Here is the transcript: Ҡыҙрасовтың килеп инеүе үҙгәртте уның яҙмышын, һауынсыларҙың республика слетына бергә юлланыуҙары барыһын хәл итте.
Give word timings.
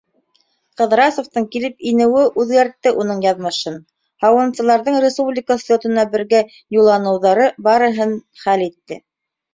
Ҡыҙрасовтың 0.79 1.43
килеп 1.55 1.83
инеүе 1.89 2.23
үҙгәртте 2.43 2.93
уның 3.03 3.21
яҙмышын, 3.25 3.77
һауынсыларҙың 4.25 4.97
республика 5.05 5.59
слетына 5.67 6.07
бергә 6.17 6.43
юлланыуҙары 6.79 7.49
барыһын 7.69 8.17
хәл 8.47 8.65
итте. 8.71 8.99